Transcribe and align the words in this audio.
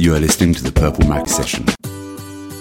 You 0.00 0.14
are 0.14 0.18
listening 0.18 0.54
to 0.54 0.62
the 0.64 0.72
Purple 0.72 1.06
Mac 1.06 1.28
session. 1.28 1.66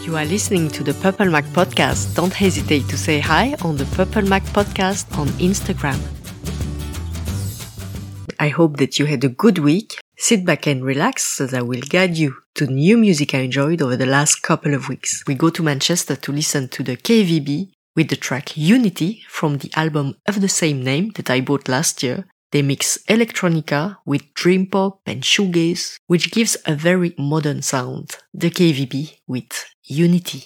You 0.04 0.17
are 0.17 0.25
listening 0.25 0.67
to 0.71 0.83
the 0.83 0.93
Purple 0.96 1.28
Mac 1.28 1.46
podcast. 1.46 2.13
Don't 2.13 2.33
hesitate 2.33 2.89
to 2.89 2.97
say 2.97 3.21
hi 3.21 3.55
on 3.62 3.77
the 3.77 3.85
Purple 3.96 4.24
Mac 4.24 4.43
podcast 4.48 5.17
on 5.17 5.30
Instagram. 5.40 5.98
I 8.41 8.50
hope 8.50 8.75
that 8.80 9.00
you 9.00 9.05
had 9.05 9.23
a 9.23 9.30
good 9.30 9.60
week. 9.60 10.02
Sit 10.18 10.46
back 10.46 10.68
and 10.68 10.84
relax 10.84 11.39
as 11.39 11.54
I 11.54 11.62
will 11.62 11.80
guide 11.80 12.18
you 12.18 12.36
to 12.55 12.68
new 12.68 12.98
music 12.98 13.34
I 13.34 13.40
enjoyed 13.48 13.82
over 13.82 13.96
the 13.96 14.06
last 14.06 14.42
couple 14.42 14.74
of 14.74 14.90
weeks. 14.90 15.24
We 15.26 15.36
go 15.36 15.50
to 15.50 15.64
Manchester 15.64 16.18
to 16.18 16.34
listen 16.34 16.68
to 16.68 16.84
the 16.84 16.98
KVB 16.98 17.71
with 17.96 18.10
the 18.10 18.18
track 18.18 18.58
Unity 18.58 19.24
from 19.30 19.60
the 19.60 19.71
album 19.78 20.18
of 20.28 20.42
the 20.42 20.50
same 20.50 20.84
name 20.84 21.12
that 21.16 21.30
I 21.30 21.40
bought 21.40 21.70
last 21.70 22.04
year. 22.04 22.26
They 22.52 22.61
mix 22.61 22.97
electronica 23.07 23.97
with 24.05 24.34
dream 24.34 24.68
pop 24.68 25.02
and 25.05 25.23
shoegaze, 25.23 25.98
which 26.07 26.31
gives 26.31 26.57
a 26.66 26.75
very 26.75 27.13
modern 27.18 27.61
sound. 27.61 28.17
The 28.34 28.49
KVB 28.49 29.20
with 29.27 29.66
Unity. 29.84 30.45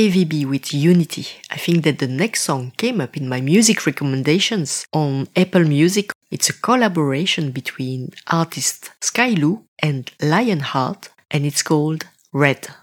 KVB 0.00 0.46
with 0.46 0.72
Unity. 0.72 1.26
I 1.50 1.58
think 1.58 1.84
that 1.84 1.98
the 1.98 2.08
next 2.08 2.40
song 2.40 2.72
came 2.78 3.02
up 3.02 3.18
in 3.18 3.28
my 3.28 3.42
music 3.42 3.84
recommendations 3.84 4.86
on 4.94 5.28
Apple 5.36 5.64
Music. 5.64 6.10
It's 6.30 6.48
a 6.48 6.54
collaboration 6.54 7.50
between 7.50 8.14
artist 8.26 8.92
Skylu 9.02 9.62
and 9.78 10.10
Lionheart 10.22 11.10
and 11.30 11.44
it's 11.44 11.62
called 11.62 12.06
Red. 12.32 12.68
Red 12.70 12.79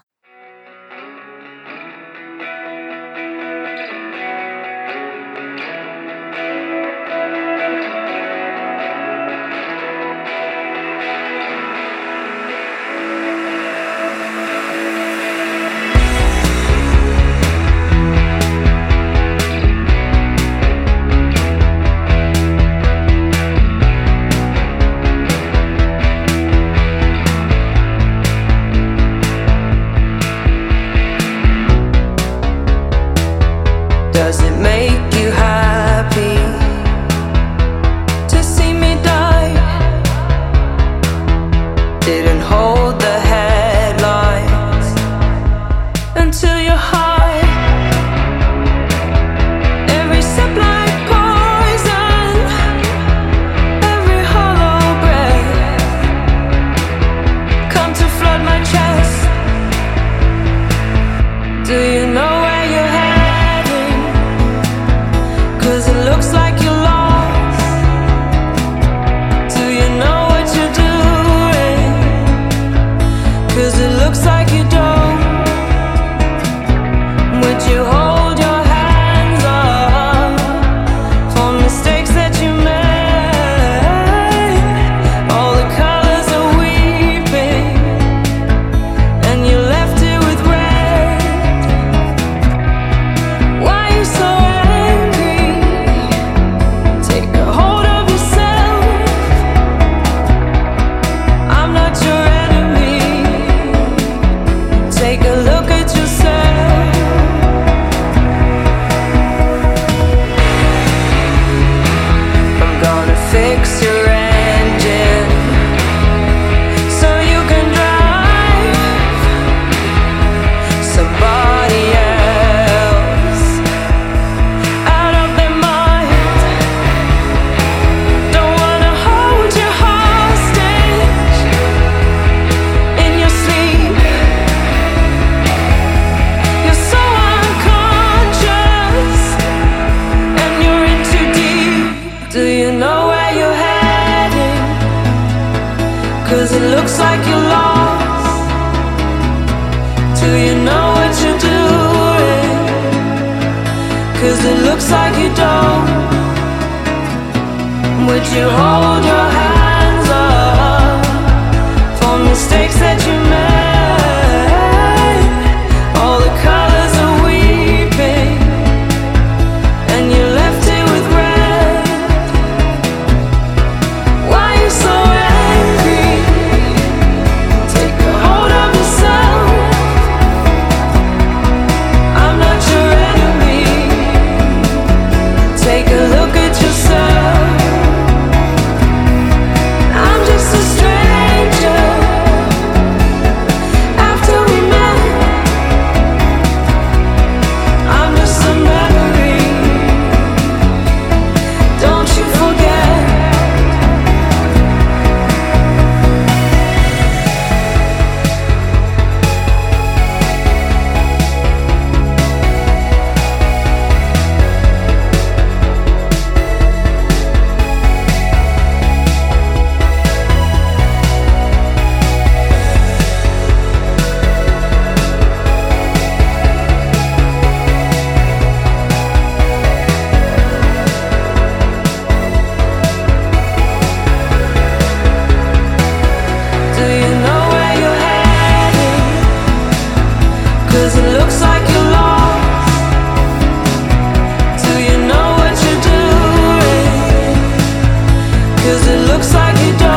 Cause 248.68 248.86
it 248.86 249.00
looks 249.08 249.32
like 249.32 249.56
you 249.64 249.78
don't 249.78 249.87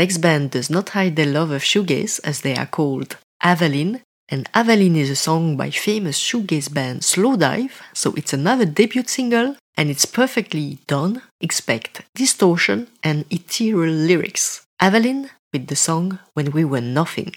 next 0.00 0.18
band 0.18 0.50
does 0.50 0.70
not 0.70 0.88
hide 0.96 1.14
their 1.16 1.26
love 1.38 1.50
of 1.50 1.62
shoegaze, 1.62 2.20
as 2.24 2.40
they 2.40 2.54
are 2.56 2.72
called, 2.78 3.18
Avalyn, 3.44 4.00
and 4.30 4.50
Avalyn 4.52 4.96
is 4.96 5.10
a 5.10 5.24
song 5.28 5.58
by 5.58 5.68
famous 5.68 6.18
shoegaze 6.18 6.72
band 6.72 7.02
Slowdive, 7.02 7.76
so 7.92 8.14
it's 8.16 8.32
another 8.32 8.64
debut 8.64 9.04
single, 9.06 9.56
and 9.76 9.90
it's 9.90 10.06
perfectly 10.06 10.78
done, 10.86 11.20
expect 11.42 12.00
distortion 12.14 12.88
and 13.04 13.26
ethereal 13.30 13.92
lyrics. 13.92 14.62
Avalyn 14.80 15.28
with 15.52 15.66
the 15.66 15.76
song 15.76 16.18
When 16.32 16.50
We 16.52 16.64
Were 16.64 16.80
Nothing. 16.80 17.34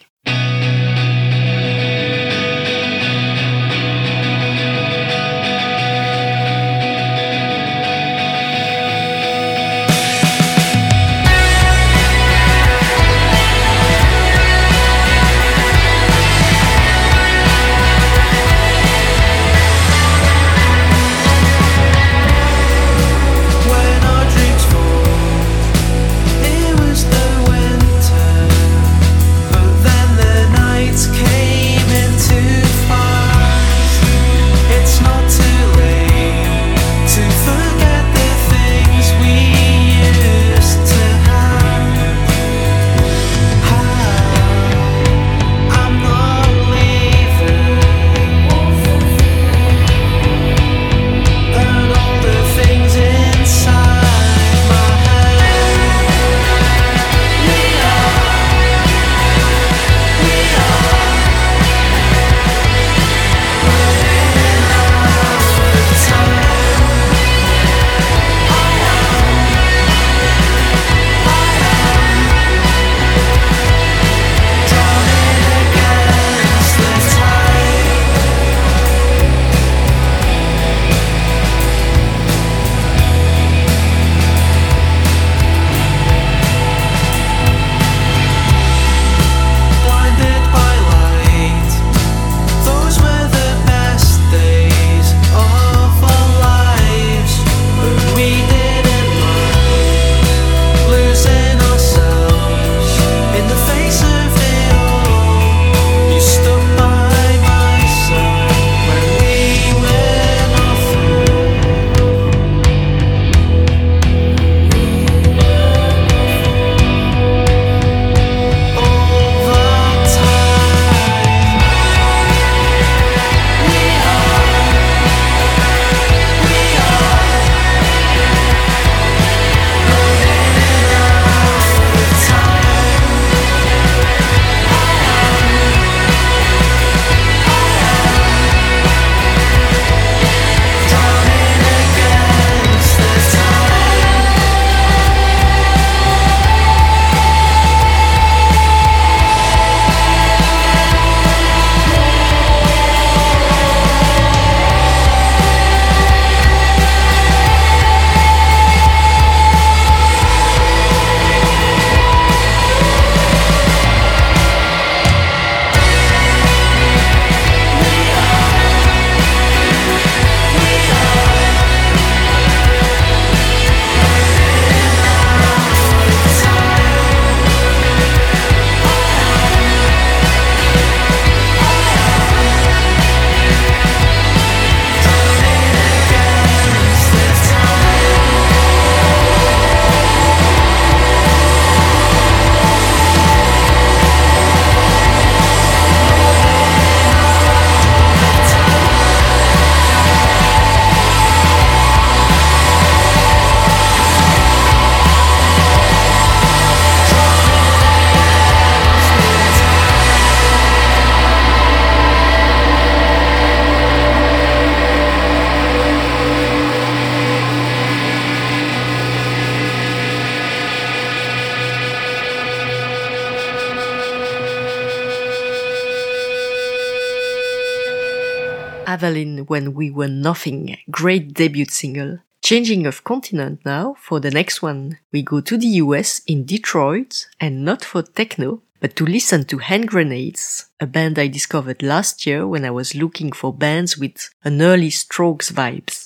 When 229.04 229.74
We 229.74 229.92
Were 229.92 230.08
Nothing, 230.08 230.78
great 230.90 231.34
debut 231.34 231.66
single. 231.66 232.20
Changing 232.42 232.88
of 232.88 233.04
continent 233.04 233.60
now 233.66 233.98
for 234.00 234.22
the 234.22 234.32
next 234.32 234.62
one. 234.62 234.98
We 235.12 235.22
go 235.22 235.42
to 235.42 235.58
the 235.58 235.68
US 235.84 236.22
in 236.26 236.46
Detroit 236.46 237.28
and 237.38 237.66
not 237.66 237.84
for 237.84 238.02
techno, 238.02 238.62
but 238.80 238.96
to 238.96 239.06
listen 239.06 239.44
to 239.48 239.58
Hand 239.58 239.90
Grenades, 239.90 240.68
a 240.80 240.88
band 240.88 241.20
I 241.20 241.28
discovered 241.28 241.84
last 241.84 242.26
year 242.26 242.48
when 242.48 242.64
I 242.64 242.72
was 242.72 242.96
looking 242.96 243.34
for 243.34 243.54
bands 243.54 243.98
with 243.98 244.30
an 244.46 244.62
early 244.62 244.90
strokes 244.90 245.52
vibes. 245.52 246.06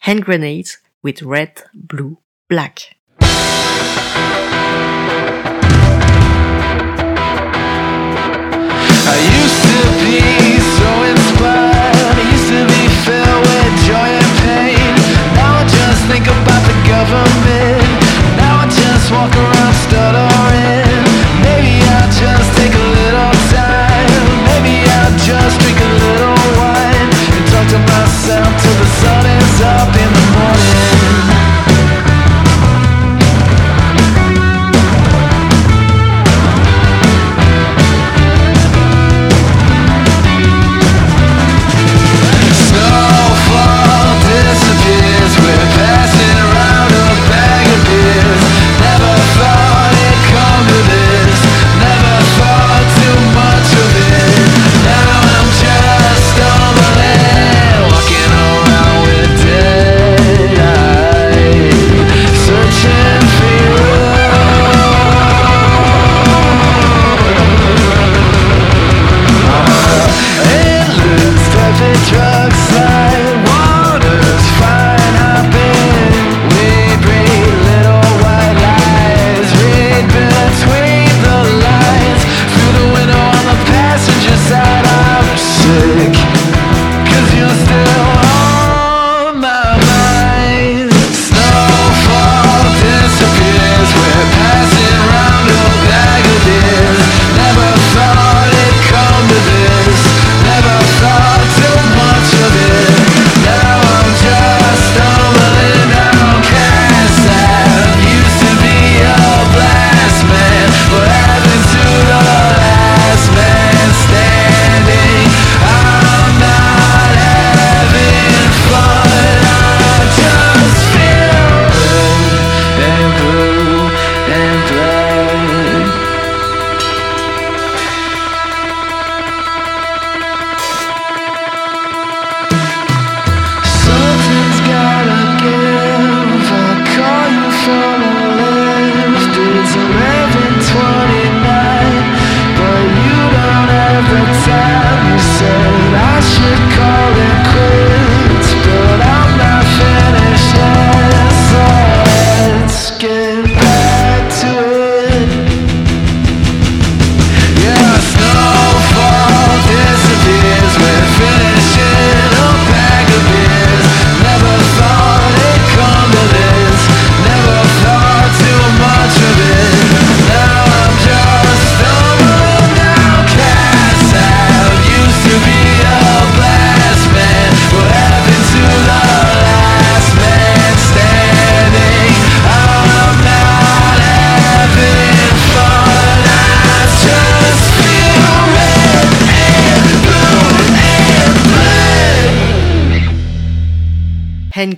Hand 0.00 0.26
Grenades 0.26 0.76
with 1.02 1.22
red, 1.22 1.62
blue, 1.72 2.18
black. 2.50 2.94
I 9.06 9.16
used 9.40 9.62
to 9.64 9.78
be 10.04 10.20
so 10.60 11.13
walk 19.14 19.36
around 19.36 19.74
stuttering. 19.74 21.04
Maybe 21.42 21.80
I'll 21.96 22.10
just 22.10 22.56
take 22.56 22.74
a 22.74 22.86
little 22.98 23.32
time. 23.52 23.83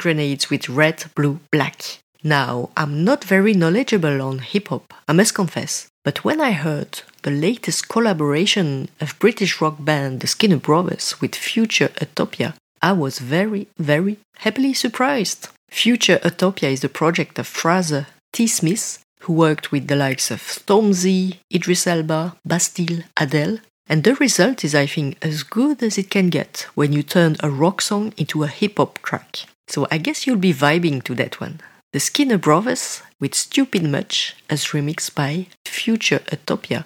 Grenades 0.07 0.49
with 0.51 0.69
red, 0.69 0.99
blue, 1.17 1.41
black. 1.51 1.99
Now, 2.23 2.71
I'm 2.77 3.03
not 3.03 3.25
very 3.25 3.55
knowledgeable 3.55 4.23
on 4.23 4.39
hip 4.39 4.69
hop, 4.69 4.95
I 5.09 5.13
must 5.13 5.35
confess, 5.35 5.89
but 6.05 6.23
when 6.25 6.41
I 6.41 6.53
heard 6.53 7.03
the 7.23 7.33
latest 7.33 7.89
collaboration 7.89 8.89
of 9.01 9.19
British 9.19 9.61
rock 9.61 9.79
band 9.81 10.21
The 10.21 10.29
Skinner 10.29 10.59
Brothers 10.69 11.21
with 11.21 11.35
Future 11.35 11.91
Utopia, 12.01 12.55
I 12.81 12.93
was 12.93 13.19
very, 13.19 13.67
very 13.79 14.19
happily 14.45 14.75
surprised. 14.75 15.49
Future 15.71 16.21
Utopia 16.23 16.69
is 16.69 16.83
the 16.83 16.99
project 17.01 17.41
of 17.41 17.49
Fraser 17.49 18.07
T. 18.33 18.47
Smith, 18.47 19.03
who 19.23 19.33
worked 19.33 19.73
with 19.73 19.89
the 19.89 19.97
likes 19.97 20.31
of 20.31 20.41
Stormzy, 20.41 21.39
Idris 21.53 21.85
Elba, 21.89 22.37
Bastille, 22.45 23.03
Adele, 23.17 23.59
and 23.89 24.05
the 24.05 24.15
result 24.15 24.65
is, 24.65 24.73
I 24.73 24.87
think, 24.87 25.17
as 25.21 25.43
good 25.43 25.83
as 25.83 25.99
it 25.99 26.11
can 26.11 26.29
get 26.29 26.69
when 26.77 26.93
you 26.93 27.03
turn 27.03 27.35
a 27.41 27.51
rock 27.51 27.83
song 27.83 28.15
into 28.17 28.45
a 28.45 28.55
hip 28.59 28.77
hop 28.77 29.01
track. 29.03 29.47
So 29.69 29.87
I 29.91 29.99
guess 29.99 30.27
you'll 30.27 30.37
be 30.37 30.55
vibing 30.55 31.03
to 31.05 31.15
that 31.17 31.41
one. 31.41 31.61
The 31.93 32.01
Skinner 32.01 32.39
Brothers 32.39 33.03
with 33.19 33.35
Stupid 33.35 33.83
Much 33.83 34.37
as 34.49 34.67
remixed 34.67 35.15
by 35.15 35.49
Future 35.65 36.21
Utopia. 36.31 36.85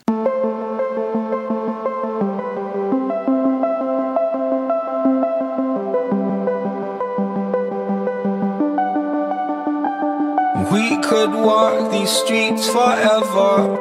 We 10.73 10.97
could 11.03 11.33
walk 11.35 11.93
these 11.93 12.11
streets 12.11 12.69
forever. 12.69 13.77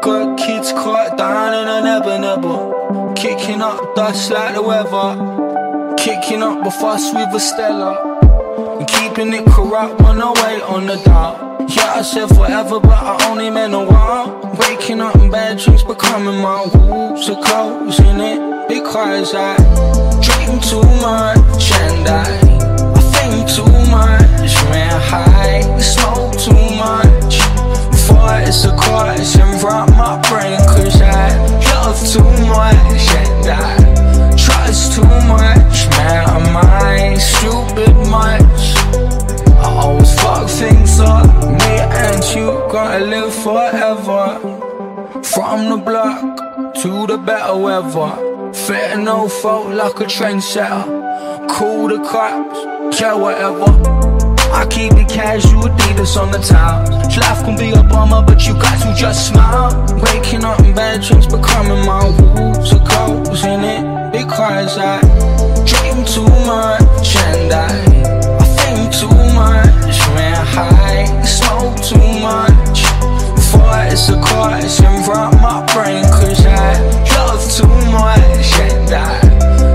Good 0.00 0.38
kids 0.38 0.72
caught 0.72 1.16
down 1.18 1.54
in 1.54 1.66
a 1.68 1.80
nebba 1.82 2.18
nebba. 2.18 3.14
Kicking 3.16 3.62
up 3.62 3.94
dust 3.94 4.30
like 4.30 4.54
the 4.54 4.62
weather. 4.62 5.96
Kicking 5.96 6.42
up 6.42 6.62
the 6.64 6.70
fuss 6.70 7.12
with 7.14 7.34
a 7.34 7.40
Stella. 7.40 8.11
Keeping 9.14 9.34
it 9.34 9.44
corrupt 9.44 10.00
on 10.04 10.16
the 10.16 10.32
way 10.40 10.62
on 10.62 10.86
the 10.86 10.96
dial. 11.04 11.66
Yeah, 11.68 11.96
I 11.96 12.00
said 12.00 12.28
forever, 12.28 12.80
but 12.80 12.96
I 12.96 13.28
only 13.28 13.50
meant 13.50 13.74
a 13.74 13.84
while. 13.84 14.40
Waking 14.58 15.02
up 15.02 15.14
in 15.16 15.30
bad 15.30 15.58
dreams, 15.58 15.82
becoming 15.82 16.40
my 16.40 16.64
wolves 16.72 17.28
are 17.28 17.42
closing 17.42 18.20
it. 18.20 18.68
Because 18.68 19.34
I 19.34 19.56
drink 20.24 20.64
too 20.64 20.80
much 21.04 21.72
and 21.72 22.08
I, 22.08 22.24
I 22.96 23.02
think 23.12 23.50
too 23.52 23.68
much, 23.92 24.56
ran 24.72 24.98
high, 25.04 25.60
smoke 25.78 26.32
too 26.40 26.56
much. 26.80 27.36
Thoughts 28.08 28.64
are 28.64 28.78
caught 28.78 29.20
and 29.20 29.62
rot 29.62 29.90
my 29.90 30.16
brain, 30.30 30.56
cause 30.72 31.02
I 31.02 31.36
love 31.68 32.00
too 32.08 32.24
much 32.48 33.12
and 33.20 33.46
I 33.46 34.36
trust 34.38 34.94
too 34.94 35.04
much, 35.28 35.62
much. 38.12 38.76
I 38.76 38.81
always 39.82 40.14
fuck 40.20 40.48
things 40.48 41.00
up. 41.00 41.26
Me 41.60 41.74
and 42.02 42.22
you 42.34 42.46
gotta 42.70 43.04
live 43.04 43.34
forever. 43.34 44.22
From 45.22 45.70
the 45.70 45.76
block 45.76 46.74
to 46.82 47.06
the 47.06 47.18
better 47.18 47.56
weather. 47.56 48.52
Fitting 48.52 49.04
no 49.04 49.28
fault 49.28 49.68
like 49.70 49.98
a 50.00 50.04
trendsetter. 50.04 50.84
Cool 51.48 51.88
the 51.88 51.98
cops, 52.08 53.00
yeah, 53.00 53.14
whatever. 53.14 53.70
I 54.52 54.66
keep 54.66 54.92
it 54.92 55.08
casual, 55.08 55.62
Adidas 55.62 56.16
on 56.20 56.30
the 56.30 56.38
towels. 56.38 57.16
Life 57.16 57.44
can 57.44 57.56
be 57.56 57.70
a 57.70 57.82
bummer, 57.82 58.22
but 58.22 58.46
you 58.46 58.52
got 58.54 58.76
to 58.82 58.94
just 58.94 59.28
smile. 59.28 59.72
Waking 60.02 60.44
up 60.44 60.60
in 60.60 60.74
bad 60.74 61.02
dreams, 61.02 61.26
becoming 61.26 61.84
my 61.86 62.04
rules 62.18 62.72
are 62.72 62.86
closing 62.86 63.64
it 63.64 64.12
because 64.12 64.76
I 64.78 65.00
dream 65.64 66.04
too 66.04 66.28
much 66.46 67.16
and 67.16 67.52
I 67.52 67.91
And 74.44 75.06
rot 75.06 75.32
my 75.40 75.64
brain, 75.72 76.04
cause 76.04 76.44
I 76.44 76.78
love 77.16 77.44
too 77.52 77.66
much 77.92 78.52
and 78.58 78.90
I 78.92 79.20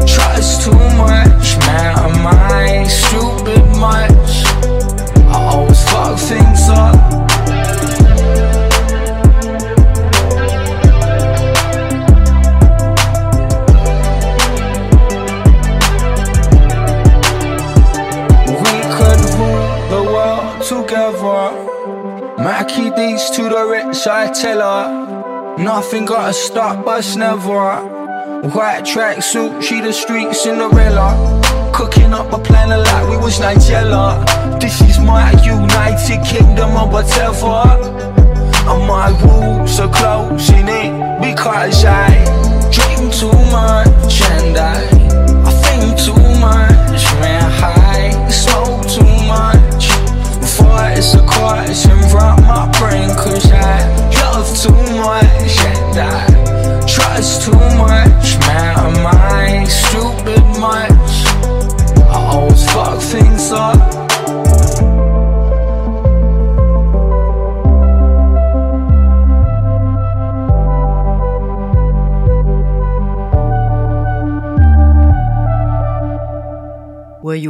trust 0.05 0.63
too 0.63 0.71
much. 0.97 1.57
Man, 1.65 1.97
am 1.97 2.27
I 2.27 2.83
stupid 2.87 3.65
much? 3.77 4.45
I 5.27 5.37
always 5.51 5.83
fuck 5.89 6.19
things 6.19 6.69
up. 6.69 6.95
We 18.49 18.75
could 18.95 19.21
rule 19.37 19.69
the 19.89 20.01
world 20.11 20.61
together. 20.63 21.67
Mackie 22.37 22.89
these 22.91 23.29
to 23.31 23.43
the 23.43 23.65
rich, 24.07 24.29
I 24.29 24.31
tell 24.31 24.59
her. 24.59 25.57
Nothing 25.57 26.05
gotta 26.05 26.33
stop 26.33 26.87
us, 26.87 27.15
never. 27.15 27.81
White 28.53 28.83
tracksuit, 28.83 29.61
she 29.61 29.81
the 29.81 29.91
street 29.91 30.33
Cinderella. 30.33 31.41
Cooking 31.73 32.13
up 32.13 32.31
a 32.31 32.39
planet 32.39 32.79
like 32.79 33.09
we 33.09 33.17
was 33.17 33.39
Nigella. 33.39 34.25
This 34.59 34.81
is 34.81 34.99
my 34.99 35.31
United 35.43 36.23
Kingdom 36.25 36.71
or 36.75 36.89
whatever. 36.89 37.63
And 38.69 38.87
my 38.87 39.09
rules 39.23 39.79
are 39.79 39.91
closing 39.91 40.67
in 40.67 41.21
because 41.21 41.85
I 41.85 42.09
dream 42.71 43.11
too 43.11 43.31
much 43.51 44.21
and 44.21 44.57
I, 44.57 45.06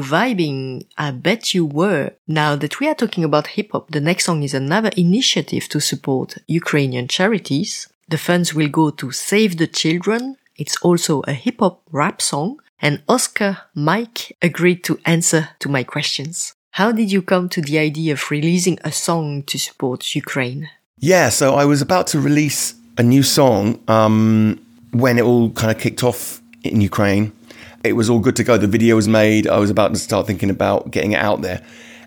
vibing? 0.08 0.86
I 0.98 1.12
bet 1.12 1.54
you 1.54 1.66
were. 1.66 2.12
Now 2.28 2.56
that 2.56 2.80
we 2.80 2.88
are 2.88 2.96
talking 2.96 3.24
about 3.24 3.56
hip 3.56 3.70
hop, 3.72 3.92
the 3.92 4.02
next 4.10 4.26
song 4.26 4.44
is 4.44 4.54
another 4.54 4.92
initiative 4.96 5.68
to 5.70 5.80
support 5.80 6.38
Ukrainian 6.48 7.08
charities. 7.08 7.88
The 8.10 8.18
funds 8.28 8.54
will 8.54 8.70
go 8.70 8.90
to 8.92 9.12
Save 9.12 9.58
the 9.58 9.68
Children. 9.68 10.38
It's 10.56 10.78
also 10.88 11.22
a 11.28 11.34
hip 11.34 11.60
hop 11.60 11.82
rap 11.92 12.22
song. 12.22 12.60
And 12.80 13.02
Oscar 13.08 13.58
Mike 13.74 14.38
agreed 14.42 14.84
to 14.86 15.00
answer 15.06 15.50
to 15.60 15.70
my 15.70 15.84
questions. 15.84 16.54
How 16.72 16.92
did 16.92 17.12
you 17.12 17.22
come 17.22 17.50
to 17.50 17.62
the 17.62 17.80
idea 17.80 18.14
of 18.14 18.30
releasing 18.30 18.78
a 18.84 18.92
song 18.92 19.44
to 19.44 19.58
support 19.58 20.16
Ukraine? 20.16 20.70
Yeah, 21.00 21.30
so 21.30 21.56
I 21.56 21.66
was 21.66 21.82
about 21.82 22.08
to 22.08 22.20
release 22.20 22.76
a 22.98 23.04
new 23.04 23.24
song 23.24 23.80
um, 23.88 24.60
when 24.92 25.18
it 25.18 25.24
all 25.24 25.50
kind 25.52 25.72
of 25.72 25.80
kicked 25.80 26.04
off 26.04 26.42
in 26.64 26.82
Ukraine. 26.82 27.34
It 27.84 27.94
was 27.94 28.10
all 28.10 28.20
good 28.20 28.36
to 28.38 28.44
go. 28.44 28.58
The 28.58 28.68
video 28.68 28.96
was 28.96 29.08
made. 29.08 29.48
I 29.48 29.60
was 29.60 29.70
about 29.70 29.94
to 29.94 30.00
start 30.00 30.28
thinking 30.28 30.50
about 30.50 30.92
getting 30.92 31.14
it 31.14 31.22
out 31.22 31.42
there. 31.42 31.62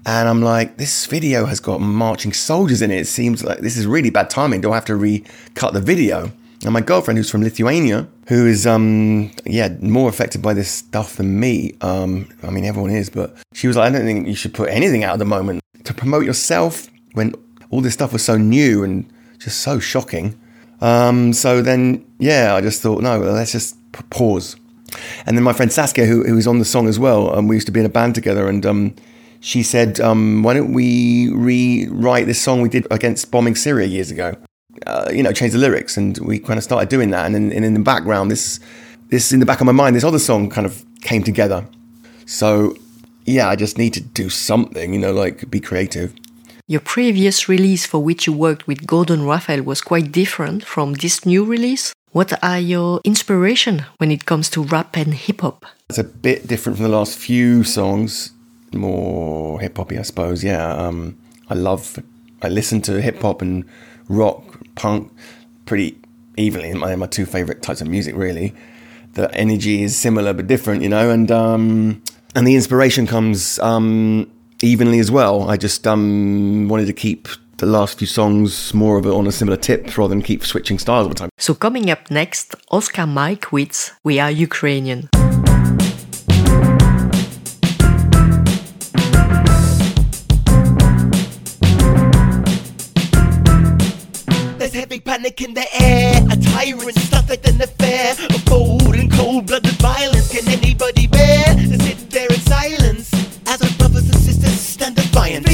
And 0.07 0.29
I'm 0.29 0.43
like, 0.43 0.77
this 0.79 1.07
video 1.07 1.45
has 1.47 1.61
got 1.61 1.81
marching 1.81 2.33
soldiers 2.33 2.83
in 2.83 2.91
it. 2.91 3.01
It 3.01 3.07
seems 3.07 3.45
like 3.45 3.59
this 3.59 3.77
is 3.77 3.87
really 3.87 4.11
bad 4.11 4.31
timing. 4.31 4.61
Do 4.63 4.73
I 4.73 4.77
have 4.77 4.87
to 4.87 4.97
recut 4.97 5.75
the 5.75 5.81
video? 5.81 6.33
And 6.63 6.73
my 6.73 6.81
girlfriend, 6.81 7.17
who's 7.17 7.31
from 7.31 7.43
Lithuania, 7.43 8.07
who 8.29 8.47
is, 8.47 8.67
um, 8.67 9.31
yeah, 9.47 9.69
more 9.81 10.09
affected 10.09 10.43
by 10.43 10.53
this 10.53 10.71
stuff 10.71 11.17
than 11.17 11.41
me. 11.41 11.75
Um, 11.81 12.29
I 12.43 12.51
mean, 12.51 12.65
everyone 12.65 12.91
is, 12.91 13.09
but 13.09 13.35
she 13.55 13.67
was 13.67 13.77
like, 13.77 13.91
I 13.91 13.97
don't 13.97 14.05
think 14.05 14.27
you 14.27 14.35
should 14.35 14.53
put 14.53 14.69
anything 14.69 15.05
out 15.05 15.15
at 15.15 15.19
the 15.19 15.25
moment 15.25 15.63
to 15.85 15.95
promote 15.95 16.25
yourself 16.25 16.89
when 17.13 17.35
all 17.71 17.81
this 17.81 17.95
stuff 17.95 18.13
was 18.13 18.25
so 18.25 18.37
new 18.37 18.85
and 18.85 19.11
just 19.39 19.61
so 19.61 19.79
shocking. 19.79 20.39
Um, 20.83 21.33
so 21.33 21.63
then, 21.63 22.05
yeah, 22.19 22.55
I 22.55 22.61
just 22.61 22.83
thought, 22.83 23.03
no, 23.03 23.19
let's 23.19 23.53
just 23.53 23.77
pause. 24.11 24.57
And 25.27 25.37
then 25.37 25.45
my 25.45 25.53
friend 25.53 25.73
Saskia, 25.73 26.07
who, 26.07 26.25
who 26.25 26.35
was 26.35 26.47
on 26.47 26.59
the 26.59 26.65
song 26.65 26.89
as 26.89 26.99
well, 26.99 27.35
um, 27.35 27.49
we 27.49 27.57
used 27.57 27.67
to 27.67 27.73
be 27.73 27.81
in 27.81 27.87
a 27.87 27.91
band 27.91 28.15
together, 28.15 28.49
and 28.49 28.65
um, 28.67 28.95
she 29.41 29.63
said, 29.63 30.01
um, 30.01 30.43
"Why 30.43 30.55
don't 30.55 30.73
we 30.73 31.31
rewrite 31.31 32.27
this 32.27 32.41
song 32.41 32.61
we 32.61 32.69
did 32.69 32.87
against 32.91 33.31
bombing 33.31 33.55
Syria 33.55 33.87
years 33.87 34.11
ago? 34.11 34.37
Uh, 34.87 35.11
you 35.13 35.23
know, 35.23 35.33
change 35.33 35.53
the 35.53 35.59
lyrics." 35.59 35.97
And 35.97 36.19
we 36.19 36.39
kind 36.39 36.59
of 36.59 36.65
started 36.65 36.89
doing 36.89 37.11
that. 37.11 37.27
And, 37.27 37.37
in, 37.37 37.53
and 37.53 37.65
in 37.65 37.75
the 37.75 37.81
background, 37.81 38.31
this 38.31 38.61
this 39.09 39.33
in 39.33 39.41
the 39.41 39.47
back 39.47 39.61
of 39.61 39.67
my 39.67 39.73
mind, 39.73 39.97
this 39.97 40.05
other 40.05 40.19
song 40.19 40.49
kind 40.51 40.67
of 40.67 40.85
came 41.03 41.23
together. 41.23 41.67
So 42.27 42.77
yeah, 43.25 43.49
I 43.49 43.57
just 43.57 43.79
need 43.79 43.95
to 43.95 44.01
do 44.01 44.29
something, 44.29 44.93
you 44.93 44.99
know, 44.99 45.13
like 45.13 45.51
be 45.51 45.61
creative. 45.61 46.13
Your 46.67 46.81
previous 46.81 47.49
release 47.49 47.85
for 47.85 47.99
which 47.99 48.27
you 48.27 48.33
worked 48.33 48.67
with 48.67 48.87
Gordon 48.87 49.25
Raphael 49.25 49.63
was 49.63 49.81
quite 49.81 50.13
different 50.13 50.65
from 50.65 50.95
this 50.95 51.27
new 51.27 51.45
release. 51.45 51.93
What 52.13 52.43
are 52.43 52.59
your 52.59 53.01
inspiration 53.05 53.85
when 53.99 54.11
it 54.11 54.27
comes 54.27 54.51
to 54.51 54.63
rap 54.65 54.97
and 54.97 55.15
hip 55.15 55.43
hop? 55.43 55.65
It's 55.89 55.99
a 55.99 56.05
bit 56.05 56.49
different 56.49 56.77
from 56.77 56.83
the 56.91 56.97
last 56.97 57.17
few 57.17 57.63
songs, 57.63 58.33
more 58.73 59.61
hip 59.61 59.77
hoppy, 59.77 59.97
I 59.97 60.03
suppose. 60.03 60.43
Yeah, 60.43 60.73
um, 60.75 61.17
I 61.49 61.55
love, 61.55 62.01
I 62.43 62.49
listen 62.49 62.81
to 62.83 63.01
hip 63.01 63.23
hop 63.23 63.43
and 63.43 63.65
rock, 64.09 64.43
punk, 64.75 65.13
pretty 65.67 65.99
evenly. 66.37 66.75
My 66.75 66.97
my 66.97 67.07
two 67.07 67.27
favorite 67.27 67.63
types 67.63 67.81
of 67.81 67.87
music, 67.87 68.17
really. 68.17 68.55
The 69.13 69.33
energy 69.33 69.85
is 69.85 69.97
similar 69.97 70.33
but 70.33 70.49
different, 70.49 70.83
you 70.83 70.89
know, 70.89 71.11
and 71.11 71.31
um, 71.31 72.03
and 72.35 72.45
the 72.45 72.57
inspiration 72.57 73.07
comes 73.07 73.61
um, 73.61 74.29
evenly 74.63 74.99
as 74.99 75.13
well. 75.13 75.49
I 75.49 75.57
just 75.57 75.87
um, 75.87 76.67
wanted 76.69 76.87
to 76.87 76.93
keep 76.93 77.29
the 77.61 77.67
last 77.67 77.99
few 77.99 78.07
songs 78.07 78.73
more 78.73 78.97
of 78.97 79.05
it 79.05 79.11
on 79.11 79.27
a 79.27 79.33
similar 79.33 79.57
tip 79.57 79.99
rather 79.99 80.09
than 80.09 80.23
keep 80.23 80.45
switching 80.45 80.79
styles 80.79 81.05
all 81.05 81.11
the 81.11 81.15
time. 81.15 81.29
So 81.37 81.53
coming 81.55 81.91
up 81.91 82.11
next, 82.11 82.55
Oscar 82.71 83.07
Mike 83.07 83.53
with 83.53 83.95
We 84.03 84.19
Are 84.19 84.31
Ukrainian. 84.31 85.11
There's 94.59 94.73
heavy 94.73 95.01
panic 95.01 95.43
in 95.43 95.53
the 95.53 95.67
air. 95.79 96.17
A 96.31 96.37
tyrant 96.37 96.99
started 96.99 97.47
an 97.47 97.61
affair 97.61 98.15
of 98.35 98.43
bold 98.47 98.95
and 98.95 99.13
cold-blooded 99.13 99.79
violence. 99.83 100.33
Can 100.33 100.49
anybody 100.49 101.07
bear 101.07 101.55
to 101.55 101.79
sit 101.79 102.09
there 102.09 102.29
in 102.29 102.41
silence 102.41 103.13
as 103.47 103.61
our 103.61 103.77
brothers 103.77 104.05
and 104.05 104.15
sisters 104.15 104.59
stand 104.59 104.97
defiant? 104.97 105.47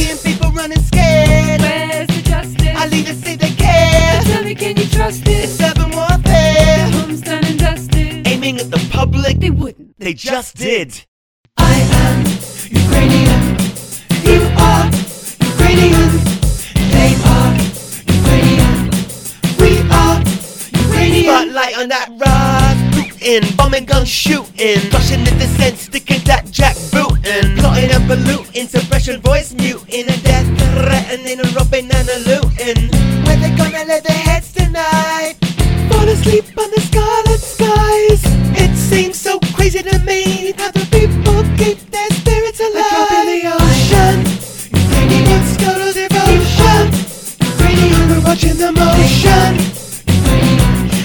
Dusted. 8.70 8.90
The 8.90 8.92
public, 8.92 9.38
They 9.40 9.50
wouldn't. 9.50 9.98
they 9.98 10.14
just 10.14 10.56
did. 10.56 11.04
I 11.58 11.74
am 12.04 12.18
Ukrainian. 12.82 13.42
You 14.28 14.40
are 14.68 14.84
Ukrainian. 15.50 16.10
They 16.94 17.12
are 17.34 17.50
Ukrainian. 18.18 18.74
We 19.60 19.70
are 19.90 20.16
Ukrainian. 20.84 21.24
Spotlight 21.24 21.78
on 21.78 21.88
that 21.88 22.08
Rasputin, 22.24 23.56
bombing, 23.56 23.84
gun 23.86 24.04
shooting, 24.04 24.78
flushing 24.90 25.24
the 25.24 25.30
descent, 25.42 25.78
sticking 25.78 26.22
that 26.24 26.44
jackbooting, 26.46 27.58
plotting 27.58 27.90
and 27.90 28.04
polluting, 28.08 28.68
suppression, 28.68 29.20
voice 29.22 29.52
muting, 29.54 30.06
and 30.08 30.22
death 30.22 30.46
threatening, 30.58 31.38
and 31.40 31.54
robbing 31.56 31.90
and 31.90 32.08
a 32.08 32.18
looting. 32.30 32.90
Where 33.24 33.36
they 33.42 33.50
gonna 33.56 33.84
lay 33.84 34.00
their 34.00 34.22
heads 34.28 34.52
tonight? 34.52 35.34
fall 35.88 36.08
asleep 36.08 36.44
on 36.58 36.70
the 36.70 36.80
scarlet 36.80 37.40
skies. 37.40 38.22
It 38.58 38.76
seems 38.76 39.18
so 39.18 39.38
crazy 39.54 39.82
to 39.82 39.98
me 40.00 40.52
how 40.58 40.70
the 40.70 40.86
people 40.90 41.42
keep 41.56 41.78
their 41.90 42.10
spirits 42.18 42.60
alive. 42.60 42.86
A 42.86 42.90
drop 42.94 43.12
in 43.12 43.26
the 43.32 43.40
ocean, 43.58 44.16
Ukrainian 44.72 45.24
wants 45.30 45.56
total 45.56 45.92
devotion. 45.92 46.84
Ukrainian, 47.54 48.02
we're 48.10 48.24
watching 48.28 48.56
the 48.56 48.70
motion. 48.72 49.50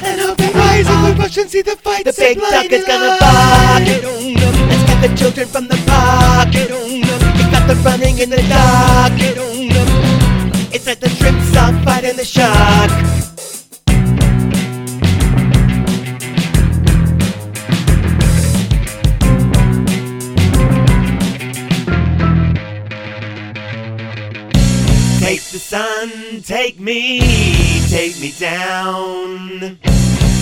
And 0.04 0.18
open 0.22 0.52
eyes 0.56 0.88
and 0.88 1.02
the 1.08 1.14
Russians 1.22 1.52
see 1.52 1.62
the 1.62 1.76
fight. 1.78 2.06
The 2.06 2.14
big 2.14 2.40
duck 2.40 2.72
is 2.72 2.86
gonna 2.86 3.18
bark. 3.20 3.84
Let's 4.70 4.84
get 4.90 5.00
the 5.06 5.10
children 5.16 5.48
from 5.48 5.68
the 5.68 5.78
park 5.88 6.56
it 6.56 6.72
on. 6.72 6.92
You 7.38 7.46
got 7.52 7.68
the 7.68 7.76
running 7.86 8.18
in 8.20 8.30
the 8.30 8.42
dark. 8.50 9.14
It's 10.74 10.86
like 10.88 11.00
the 11.00 11.10
trips 11.10 11.56
are 11.58 11.74
fighting 11.84 12.16
the 12.16 12.26
shark. 12.26 12.92
Take 26.62 26.80
me, 26.80 27.20
take 27.90 28.20
me 28.22 28.32
down. 28.38 29.80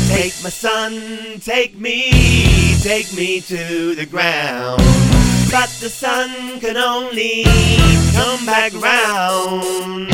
Take 0.09 0.35
my 0.43 0.49
son, 0.49 1.39
take 1.39 1.77
me, 1.79 2.11
take 2.81 3.13
me 3.13 3.39
to 3.39 3.95
the 3.95 4.05
ground. 4.05 4.81
But 5.49 5.69
the 5.79 5.87
sun 5.87 6.59
can 6.59 6.75
only 6.75 7.43
come 8.11 8.45
back 8.45 8.73
round. 8.73 10.11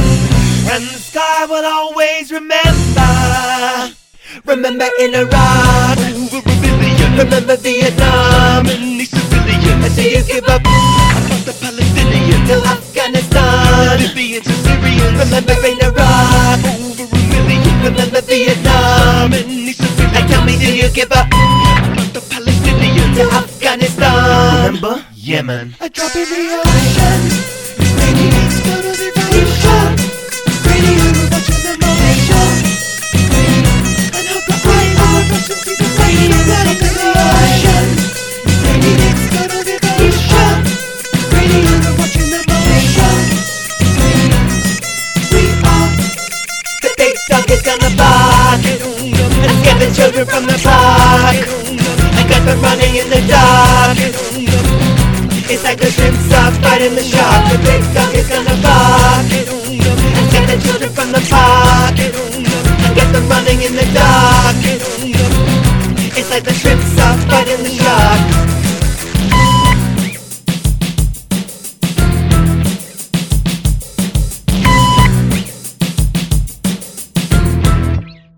And 0.73 0.83
the 0.93 1.01
sky 1.09 1.47
will 1.47 1.65
always 1.65 2.31
remember. 2.31 3.95
Remember 4.45 4.89
in 4.99 5.15
Iraq. 5.15 5.97
Remember 7.17 7.55
Vietnam. 7.55 8.67
And 8.67 9.95
do 9.95 10.03
you 10.03 10.23
give 10.23 10.47
up? 10.49 10.61
the 11.45 11.53
Palestinians. 11.61 12.47
To 12.49 12.57
Afghanistan. 12.69 13.99
Libyans. 14.01 14.64
Remember 15.17 15.55
in 15.65 15.79
Iraq. 15.81 16.59
Over 16.65 17.03
a 17.03 17.19
million. 17.31 17.75
Remember 17.83 18.21
Vietnam. 18.21 19.33
And 19.33 20.29
tell 20.29 20.43
me, 20.45 20.57
do 20.57 20.75
you 20.75 20.89
give 20.89 21.11
up? 21.11 21.27
the 22.13 22.21
Palestinians. 22.31 23.15
To 23.15 23.23
Afghanistan. 23.35 24.75
Remember 24.75 25.05
Yemen. 25.15 25.75
A 25.81 25.89
drop 25.89 26.15
in 26.15 26.27
the 26.27 26.41
ocean. 26.59 27.21
Radiates 27.99 28.59
go 28.65 28.75
to 28.81 28.91
the 28.91 29.09
ocean. 29.39 31.14
Children 50.05 50.27
from 50.27 50.45
the 50.45 50.57
park. 50.61 51.37
I 52.13 52.21
got 52.29 52.45
them 52.45 52.61
running 52.61 52.93
in 53.01 53.09
the 53.09 53.21
dark. 53.25 53.97
It's 55.49 55.63
like 55.63 55.79
the 55.79 55.89
shrimps 55.89 56.31
are 56.31 56.51
fighting 56.61 56.93
the 56.93 57.01
shark. 57.01 57.41
The 57.49 57.57
big 57.65 57.81
dog 57.95 58.13
is 58.13 58.29
gonna 58.29 58.53
bark 58.61 59.25
and 59.33 60.25
scare 60.29 60.45
the 60.45 60.61
children 60.61 60.91
from 60.93 61.09
the 61.11 61.25
park. 61.25 61.97
I 61.97 62.93
get 62.93 63.09
them 63.13 63.27
running 63.29 63.61
in 63.65 63.73
the 63.73 63.87
dark. 63.97 64.55
It's 66.13 66.29
like 66.29 66.43
the 66.43 66.53
shrimps 66.53 66.99
are 66.99 67.17
fighting 67.25 67.63
the 67.63 67.73
shark. 67.73 68.64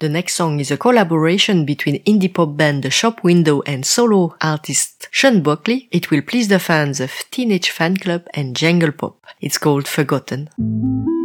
The 0.08 0.14
next 0.14 0.36
song 0.36 0.62
is 0.62 0.72
a 0.72 0.78
collaboration 0.78 1.66
between 1.66 2.02
indie 2.06 2.34
pop 2.34 2.56
band 2.56 2.84
The 2.84 2.90
Shop 2.90 3.26
Window 3.26 3.62
and 3.64 3.86
solo 3.86 4.38
artist 4.40 5.10
Sean 5.12 5.42
Buckley. 5.42 5.90
It 5.92 6.10
will 6.12 6.22
please 6.22 6.48
the 6.48 6.60
fans 6.60 7.02
of 7.02 7.12
Teenage 7.30 7.72
Fanclub 7.72 8.26
and 8.34 8.56
Jangle 8.56 8.94
Pop. 8.94 9.26
It's 9.42 9.58
called 9.58 9.86
Forgotten. 9.86 11.17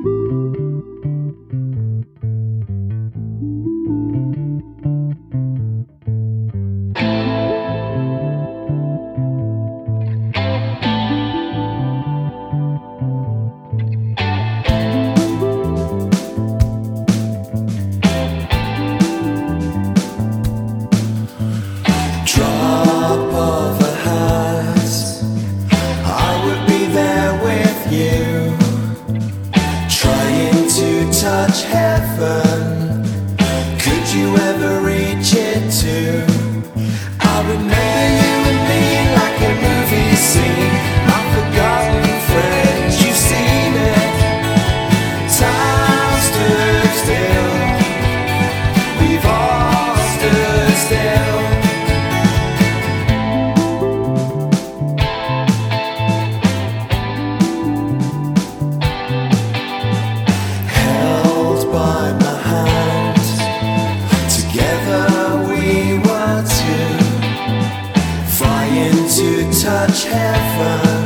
To 69.23 69.45
touch 69.53 70.05
heaven. 70.05 71.05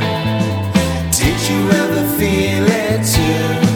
Did 1.11 1.39
you 1.49 1.69
ever 1.69 2.17
feel 2.17 2.65
it 2.65 3.05
too? 3.05 3.66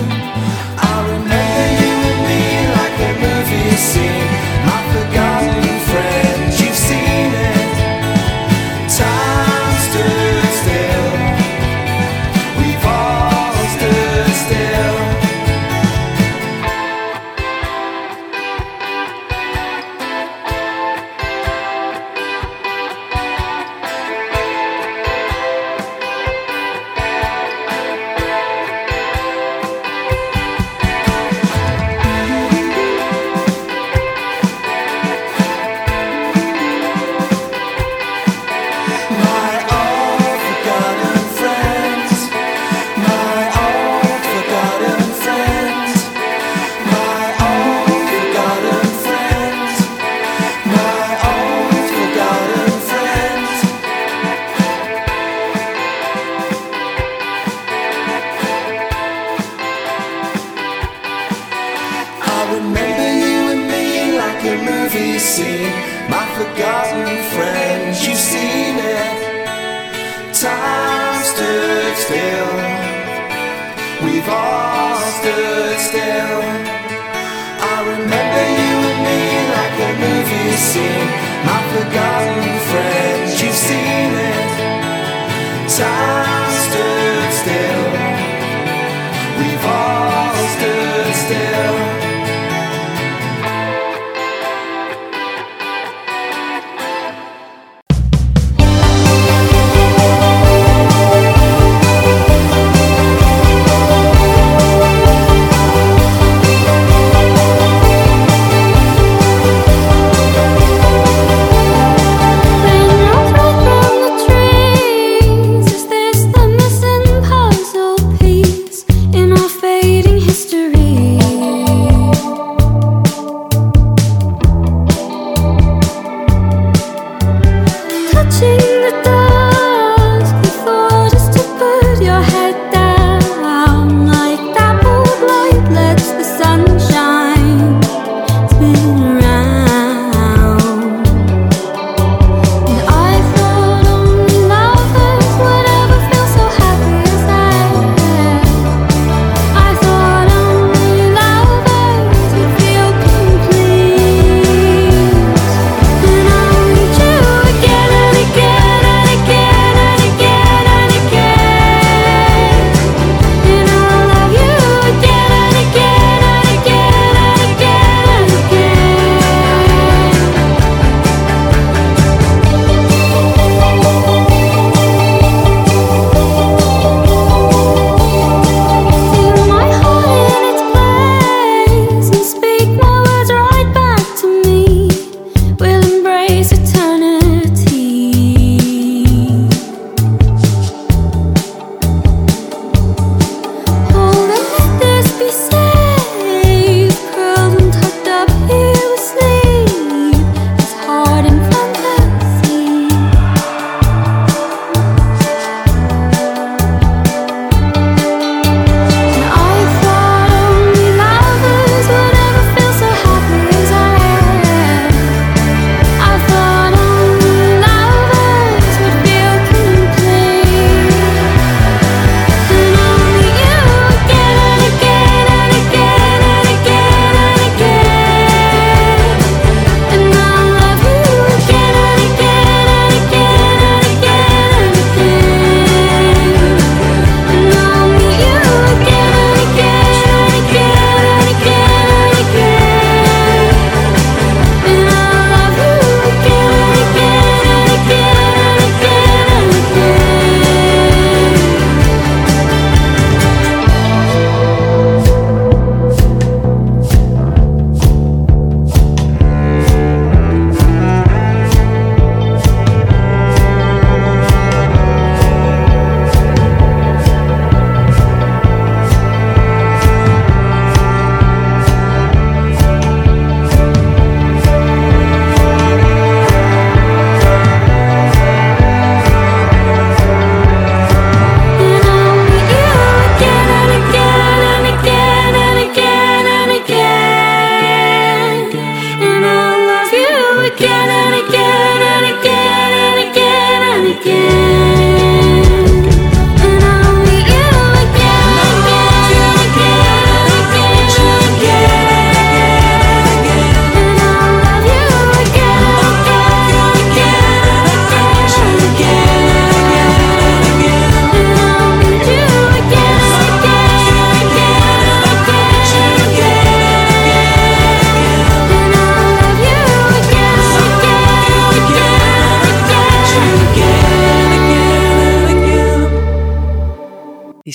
Like 64.42 64.60
a 64.60 64.64
movie 64.64 65.20
scene. 65.20 65.72
My 66.10 66.26
forgotten 66.36 67.06
friends, 67.34 68.06
you've 68.06 68.18
seen 68.18 68.76
it. 68.80 70.34
Time 70.34 71.22
stood 71.24 71.96
still. 71.98 72.52
We've 74.04 74.28
all 74.28 74.98
stood 75.18 75.78
still. 75.80 76.42
I 77.70 77.78
remember 77.94 78.44
you 78.60 78.76
and 78.92 79.02
me 79.08 79.22
like 79.58 79.78
a 79.90 79.94
movie 80.06 80.58
scene. 80.58 81.10
My 81.46 81.62
forgotten 81.74 82.60
friends, 82.72 83.42
you've 83.42 83.54
seen 83.54 84.12
it. 84.32 84.50
Time 85.78 86.31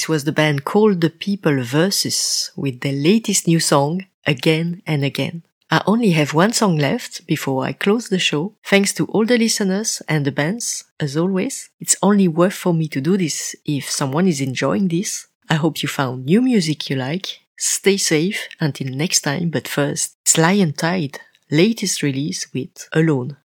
Was 0.08 0.22
the 0.24 0.32
band 0.32 0.64
called 0.64 1.00
The 1.00 1.10
People 1.10 1.62
Versus 1.64 2.52
with 2.54 2.80
their 2.80 2.92
latest 2.92 3.48
new 3.48 3.58
song, 3.58 4.06
Again 4.24 4.82
and 4.86 5.04
Again. 5.04 5.42
I 5.68 5.82
only 5.84 6.12
have 6.12 6.32
one 6.32 6.52
song 6.52 6.76
left 6.76 7.26
before 7.26 7.64
I 7.64 7.72
close 7.72 8.08
the 8.08 8.20
show. 8.20 8.54
Thanks 8.64 8.92
to 8.94 9.06
all 9.06 9.26
the 9.26 9.36
listeners 9.36 10.02
and 10.08 10.24
the 10.24 10.30
bands, 10.30 10.84
as 11.00 11.16
always. 11.16 11.70
It's 11.80 11.96
only 12.02 12.28
worth 12.28 12.54
for 12.54 12.72
me 12.72 12.86
to 12.88 13.00
do 13.00 13.16
this 13.16 13.56
if 13.64 13.90
someone 13.90 14.28
is 14.28 14.40
enjoying 14.40 14.88
this. 14.88 15.26
I 15.50 15.54
hope 15.54 15.82
you 15.82 15.88
found 15.88 16.26
new 16.26 16.40
music 16.40 16.88
you 16.88 16.96
like. 16.96 17.40
Stay 17.58 17.96
safe 17.96 18.46
until 18.60 18.88
next 18.88 19.22
time, 19.22 19.50
but 19.50 19.66
first, 19.66 20.16
it's 20.22 20.38
Lion 20.38 20.72
Tide, 20.72 21.18
latest 21.50 22.02
release 22.02 22.46
with 22.54 22.88
Alone. 22.92 23.36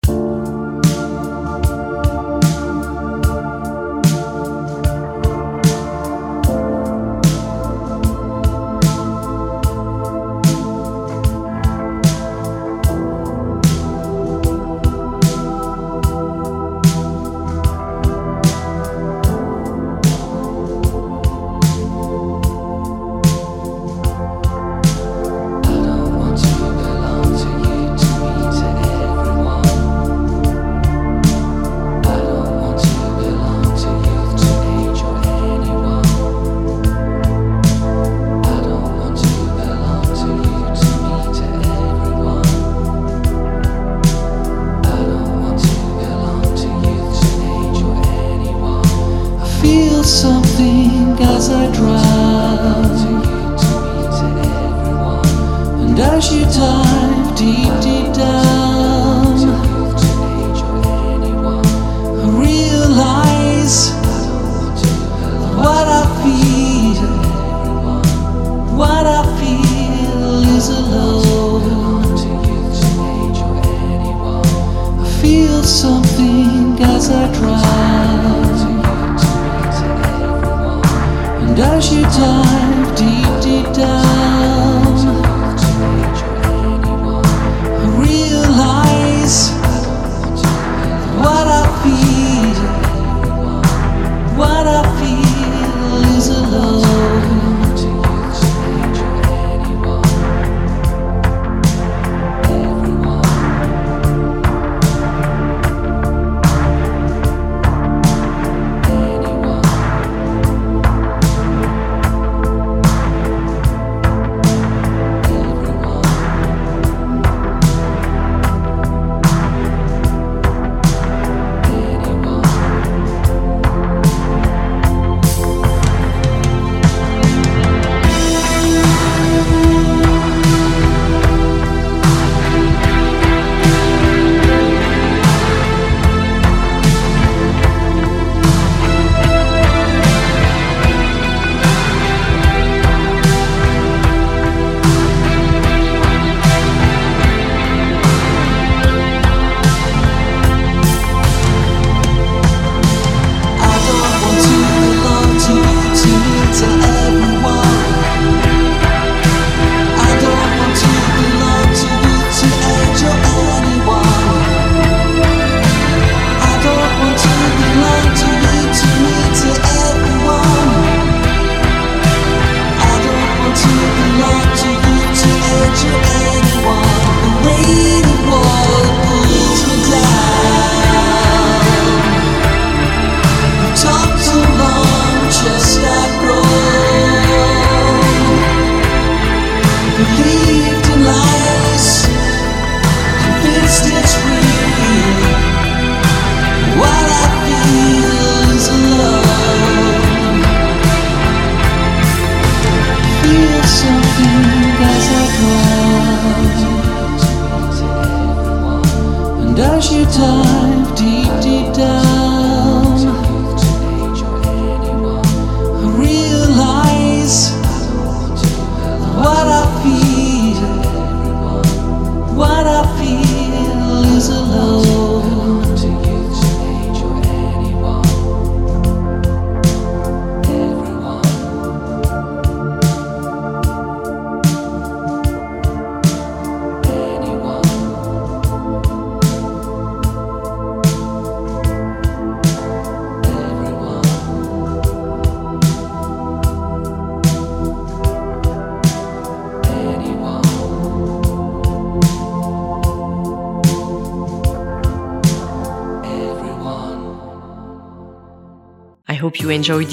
Something 203.83 204.60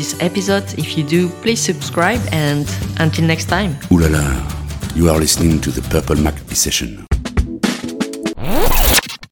this 0.07 0.21
episode. 0.21 0.63
If 0.77 0.97
you 0.97 1.03
do, 1.03 1.29
please 1.41 1.61
subscribe 1.61 2.21
and 2.31 2.65
until 2.99 3.25
next 3.25 3.45
time. 3.45 3.75
Ooh 3.91 3.99
la 3.99 4.07
la, 4.07 4.23
you 4.95 5.09
are 5.09 5.19
listening 5.19 5.59
to 5.61 5.71
the 5.71 5.81
Purple 5.89 6.15
Mac 6.17 6.35
session. 6.53 7.06